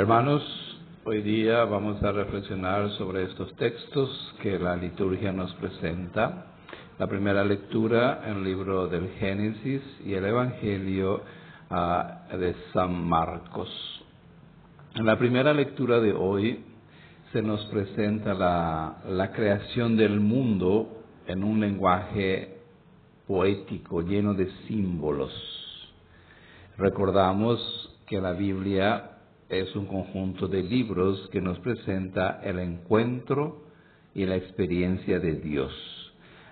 Hermanos, 0.00 0.42
hoy 1.04 1.20
día 1.20 1.62
vamos 1.66 2.02
a 2.02 2.10
reflexionar 2.10 2.88
sobre 2.92 3.24
estos 3.24 3.54
textos 3.56 4.34
que 4.40 4.58
la 4.58 4.74
liturgia 4.74 5.30
nos 5.30 5.52
presenta. 5.56 6.46
La 6.98 7.06
primera 7.06 7.44
lectura 7.44 8.22
en 8.24 8.38
el 8.38 8.44
libro 8.44 8.86
del 8.86 9.10
Génesis 9.18 9.82
y 10.02 10.14
el 10.14 10.24
Evangelio 10.24 11.20
ah, 11.68 12.22
de 12.32 12.56
San 12.72 13.10
Marcos. 13.10 13.68
En 14.94 15.04
la 15.04 15.18
primera 15.18 15.52
lectura 15.52 16.00
de 16.00 16.14
hoy 16.14 16.64
se 17.34 17.42
nos 17.42 17.62
presenta 17.66 18.32
la, 18.32 19.02
la 19.06 19.32
creación 19.32 19.98
del 19.98 20.18
mundo 20.18 21.04
en 21.26 21.44
un 21.44 21.60
lenguaje 21.60 22.56
poético 23.26 24.00
lleno 24.00 24.32
de 24.32 24.50
símbolos. 24.66 25.30
Recordamos 26.78 27.98
que 28.06 28.18
la 28.18 28.32
Biblia 28.32 29.09
es 29.50 29.74
un 29.74 29.86
conjunto 29.86 30.46
de 30.46 30.62
libros 30.62 31.28
que 31.32 31.40
nos 31.40 31.58
presenta 31.58 32.40
el 32.42 32.60
encuentro 32.60 33.64
y 34.14 34.24
la 34.24 34.36
experiencia 34.36 35.18
de 35.18 35.34
Dios. 35.34 35.72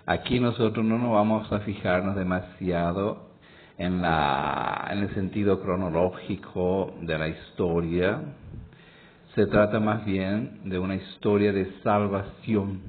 Aquí 0.05 0.39
nosotros 0.39 0.85
no 0.85 0.97
nos 0.97 1.11
vamos 1.11 1.51
a 1.51 1.59
fijarnos 1.59 2.15
demasiado 2.15 3.29
en, 3.77 4.01
la, 4.01 4.89
en 4.91 4.99
el 4.99 5.13
sentido 5.13 5.61
cronológico 5.61 6.93
de 7.01 7.17
la 7.17 7.29
historia. 7.29 8.21
Se 9.33 9.45
trata 9.45 9.79
más 9.79 10.03
bien 10.05 10.61
de 10.65 10.77
una 10.77 10.95
historia 10.95 11.53
de 11.53 11.71
salvación. 11.83 12.81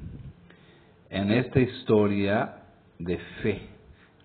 En 1.09 1.31
esta 1.31 1.59
historia 1.59 2.63
de 2.99 3.17
fe, 3.41 3.61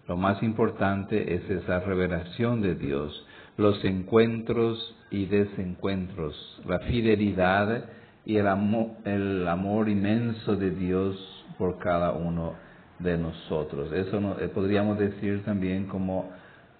lo 0.08 0.16
más 0.16 0.42
importante 0.42 1.34
es 1.34 1.48
esa 1.48 1.80
revelación 1.80 2.60
de 2.60 2.74
Dios 2.74 3.26
los 3.56 3.82
encuentros 3.84 4.94
y 5.10 5.26
desencuentros, 5.26 6.62
la 6.66 6.78
fidelidad 6.80 7.86
y 8.24 8.36
el 8.36 8.48
amor, 8.48 8.88
el 9.04 9.46
amor 9.48 9.88
inmenso 9.88 10.56
de 10.56 10.70
Dios 10.70 11.16
por 11.58 11.78
cada 11.78 12.12
uno 12.12 12.54
de 12.98 13.16
nosotros. 13.16 13.92
Eso 13.92 14.36
eh, 14.40 14.48
podríamos 14.48 14.98
decir 14.98 15.44
también 15.44 15.86
como 15.86 16.30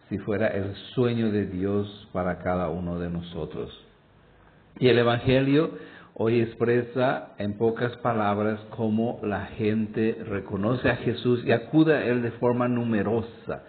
si 0.09 0.19
fuera 0.19 0.49
el 0.49 0.75
sueño 0.95 1.31
de 1.31 1.47
Dios 1.47 2.09
para 2.13 2.39
cada 2.39 2.69
uno 2.69 2.99
de 2.99 3.11
nosotros. 3.11 3.71
Y 4.79 4.89
el 4.89 4.99
Evangelio 4.99 5.71
hoy 6.15 6.41
expresa 6.41 7.35
en 7.39 7.57
pocas 7.59 7.97
palabras 7.99 8.61
cómo 8.71 9.21
la 9.23 9.47
gente 9.47 10.19
reconoce 10.27 10.89
a 10.89 10.97
Jesús 10.97 11.43
y 11.45 11.53
acude 11.53 11.95
a 11.95 12.05
Él 12.05 12.23
de 12.23 12.33
forma 12.33 12.69
numerosa. 12.69 13.65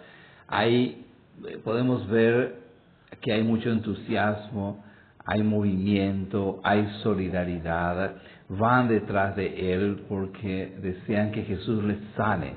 Ahí 0.46 1.06
eh, 1.46 1.58
podemos 1.62 2.08
ver 2.08 2.67
que 3.20 3.32
hay 3.32 3.42
mucho 3.42 3.70
entusiasmo, 3.70 4.84
hay 5.24 5.42
movimiento, 5.42 6.60
hay 6.64 6.88
solidaridad, 7.02 8.16
van 8.48 8.88
detrás 8.88 9.36
de 9.36 9.74
Él 9.74 10.04
porque 10.08 10.74
desean 10.80 11.32
que 11.32 11.42
Jesús 11.42 11.84
les 11.84 11.98
sane. 12.16 12.54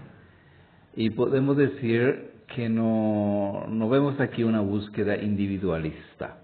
Y 0.95 1.09
podemos 1.09 1.57
decir 1.57 2.31
que 2.55 2.69
no, 2.69 3.65
no 3.67 3.89
vemos 3.89 4.19
aquí 4.19 4.43
una 4.43 4.61
búsqueda 4.61 5.17
individualista. 5.17 6.37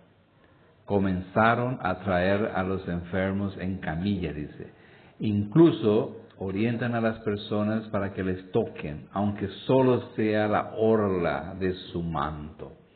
Comenzaron 0.85 1.79
a 1.81 1.99
traer 1.99 2.51
a 2.55 2.63
los 2.63 2.87
enfermos 2.87 3.57
en 3.57 3.77
camilla, 3.77 4.31
dice. 4.33 4.71
Incluso 5.19 6.21
orientan 6.39 6.93
a 6.95 7.01
las 7.01 7.19
personas 7.19 7.87
para 7.87 8.13
que 8.13 8.23
les 8.23 8.51
toquen, 8.51 9.07
aunque 9.11 9.47
solo 9.65 10.09
sea 10.15 10.47
la 10.47 10.73
orla 10.75 11.55
de 11.59 11.73
su 11.73 12.03
manto 12.03 12.86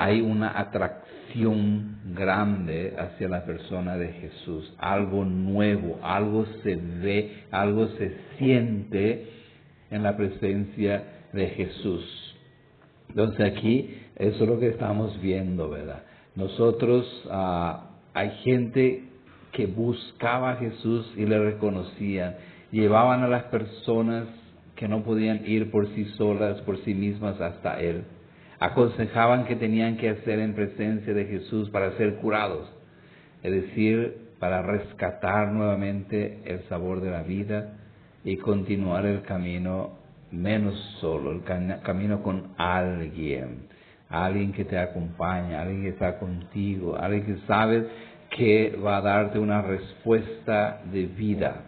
hay 0.00 0.22
una 0.22 0.58
atracción 0.58 1.98
grande 2.14 2.94
hacia 2.98 3.28
la 3.28 3.44
persona 3.44 3.98
de 3.98 4.08
Jesús, 4.14 4.74
algo 4.78 5.26
nuevo, 5.26 6.00
algo 6.02 6.46
se 6.62 6.74
ve, 6.76 7.44
algo 7.50 7.86
se 7.98 8.16
siente 8.38 9.26
en 9.90 10.02
la 10.02 10.16
presencia 10.16 11.04
de 11.34 11.48
Jesús. 11.48 12.34
Entonces 13.10 13.52
aquí 13.52 13.98
eso 14.16 14.44
es 14.44 14.48
lo 14.48 14.58
que 14.58 14.68
estamos 14.68 15.20
viendo, 15.20 15.68
¿verdad? 15.68 16.02
Nosotros, 16.34 17.04
ah, 17.30 17.90
hay 18.14 18.30
gente 18.42 19.04
que 19.52 19.66
buscaba 19.66 20.52
a 20.52 20.56
Jesús 20.56 21.12
y 21.14 21.26
le 21.26 21.38
reconocían, 21.38 22.36
llevaban 22.72 23.22
a 23.22 23.28
las 23.28 23.42
personas 23.44 24.28
que 24.76 24.88
no 24.88 25.02
podían 25.02 25.46
ir 25.46 25.70
por 25.70 25.86
sí 25.88 26.06
solas, 26.16 26.58
por 26.62 26.78
sí 26.84 26.94
mismas 26.94 27.38
hasta 27.38 27.78
Él 27.82 28.04
aconsejaban 28.60 29.46
que 29.46 29.56
tenían 29.56 29.96
que 29.96 30.10
hacer 30.10 30.38
en 30.38 30.54
presencia 30.54 31.14
de 31.14 31.24
Jesús 31.24 31.70
para 31.70 31.96
ser 31.96 32.16
curados, 32.16 32.70
es 33.42 33.52
decir, 33.52 34.28
para 34.38 34.62
rescatar 34.62 35.50
nuevamente 35.50 36.42
el 36.44 36.62
sabor 36.68 37.00
de 37.00 37.10
la 37.10 37.22
vida 37.22 37.72
y 38.22 38.36
continuar 38.36 39.06
el 39.06 39.22
camino 39.22 39.98
menos 40.30 40.74
solo, 41.00 41.32
el 41.32 41.42
camino 41.82 42.22
con 42.22 42.52
alguien, 42.58 43.66
alguien 44.10 44.52
que 44.52 44.66
te 44.66 44.78
acompaña, 44.78 45.62
alguien 45.62 45.82
que 45.82 45.88
está 45.88 46.18
contigo, 46.18 46.96
alguien 46.96 47.24
que 47.24 47.46
sabe 47.46 47.86
que 48.30 48.76
va 48.76 48.98
a 48.98 49.00
darte 49.00 49.38
una 49.38 49.62
respuesta 49.62 50.82
de 50.92 51.06
vida. 51.06 51.62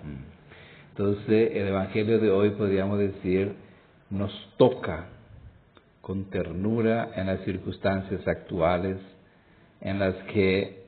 Entonces, 0.91 1.53
el 1.55 1.69
Evangelio 1.69 2.19
de 2.19 2.31
hoy 2.31 2.51
podríamos 2.51 2.99
decir, 2.99 3.55
nos 4.11 4.31
toca 4.59 5.07
con 6.03 6.29
ternura 6.31 7.13
en 7.17 7.29
las 7.29 7.41
circunstancias 7.45 8.27
actuales 8.29 8.99
en 9.81 9.99
las 9.99 10.15
que 10.33 10.83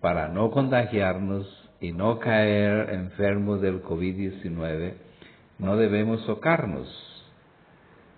para 0.00 0.28
no 0.28 0.50
contagiarnos 0.50 1.46
y 1.80 1.92
no 1.92 2.18
caer 2.18 2.90
enfermos 2.90 3.60
del 3.60 3.82
COVID-19, 3.82 4.94
no 5.58 5.76
debemos 5.76 6.24
tocarnos. 6.26 6.88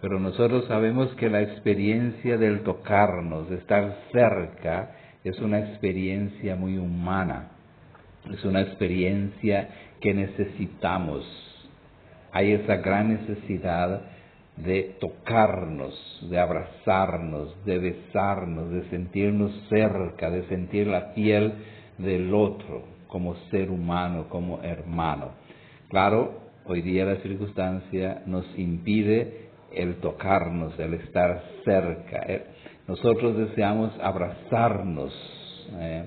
Pero 0.01 0.21
nosotros 0.21 0.67
sabemos 0.67 1.13
que 1.15 1.29
la 1.29 1.43
experiencia 1.43 2.37
del 2.37 2.63
tocarnos, 2.63 3.49
de 3.51 3.57
estar 3.57 3.97
cerca, 4.13 4.95
es 5.25 5.39
una 5.41 5.59
experiencia 5.61 6.55
muy 6.57 6.79
humana, 6.79 7.49
es 8.31 8.45
una 8.45 8.61
experiencia 8.61 9.69
que 10.01 10.15
necesitamos. 10.15 11.25
Hay 12.33 12.53
esa 12.53 12.77
gran 12.77 13.09
necesidad 13.09 14.03
de 14.65 14.97
tocarnos, 15.01 15.95
de 16.29 16.39
abrazarnos, 16.39 17.65
de 17.65 17.79
besarnos, 17.79 18.71
de 18.71 18.89
sentirnos 18.91 19.53
cerca, 19.69 20.31
de 20.31 20.47
sentir 20.49 20.87
la 20.87 21.15
piel 21.15 21.53
del 21.99 22.35
otro 22.35 22.83
como 23.07 23.37
ser 23.51 23.71
humano, 23.71 24.27
como 24.29 24.63
hermano. 24.63 25.31
Claro, 25.89 26.41
hoy 26.67 26.83
día 26.83 27.05
la 27.05 27.17
circunstancia 27.17 28.23
nos 28.27 28.47
impide 28.59 29.49
el 29.73 29.97
tocarnos, 29.97 30.79
el 30.79 30.95
estar 30.95 31.43
cerca. 31.65 32.25
Eh, 32.27 32.45
nosotros 32.87 33.37
deseamos 33.37 33.93
abrazarnos 34.01 35.13
eh, 35.79 36.05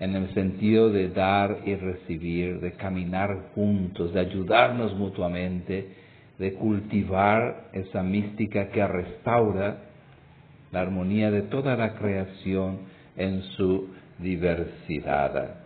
en 0.00 0.14
el 0.14 0.32
sentido 0.32 0.90
de 0.90 1.10
dar 1.10 1.58
y 1.66 1.74
recibir, 1.74 2.60
de 2.60 2.72
caminar 2.72 3.50
juntos, 3.54 4.14
de 4.14 4.20
ayudarnos 4.20 4.94
mutuamente 4.96 6.09
de 6.40 6.54
cultivar 6.54 7.68
esa 7.74 8.02
mística 8.02 8.70
que 8.70 8.86
restaura 8.86 9.76
la 10.72 10.80
armonía 10.80 11.30
de 11.30 11.42
toda 11.42 11.76
la 11.76 11.94
creación 11.96 12.78
en 13.14 13.42
su 13.42 13.88
diversidad. 14.18 15.56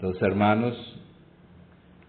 Los 0.00 0.20
hermanos, 0.22 0.74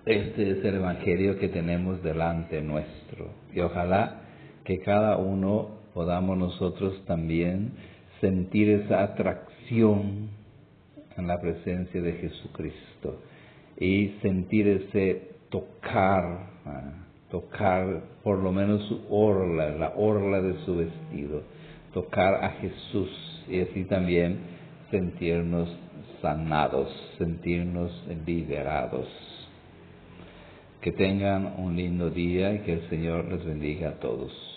este 0.05 0.51
es 0.51 0.63
el 0.63 0.75
Evangelio 0.75 1.37
que 1.37 1.49
tenemos 1.49 2.01
delante 2.01 2.61
nuestro 2.61 3.33
y 3.53 3.59
ojalá 3.59 4.21
que 4.63 4.79
cada 4.79 5.17
uno 5.17 5.81
podamos 5.93 6.37
nosotros 6.37 7.03
también 7.05 7.73
sentir 8.21 8.69
esa 8.69 9.03
atracción 9.03 10.29
en 11.17 11.27
la 11.27 11.41
presencia 11.41 12.01
de 12.01 12.13
Jesucristo 12.13 13.21
y 13.77 14.15
sentir 14.21 14.65
ese 14.69 15.31
tocar. 15.49 16.55
Tocar 17.31 18.03
por 18.23 18.39
lo 18.39 18.51
menos 18.51 18.83
su 18.87 19.01
orla, 19.09 19.69
la 19.71 19.93
orla 19.95 20.41
de 20.41 20.63
su 20.65 20.77
vestido, 20.77 21.43
tocar 21.93 22.43
a 22.43 22.49
Jesús 22.51 23.45
y 23.49 23.59
así 23.59 23.83
también 23.85 24.39
sentirnos 24.91 25.69
sanados, 26.21 26.89
sentirnos 27.17 27.91
liberados. 28.25 29.07
Que 30.81 30.91
tengan 30.91 31.55
un 31.57 31.75
lindo 31.75 32.09
día 32.09 32.53
y 32.53 32.59
que 32.59 32.73
el 32.73 32.89
Señor 32.89 33.25
les 33.25 33.43
bendiga 33.43 33.89
a 33.89 33.99
todos. 33.99 34.56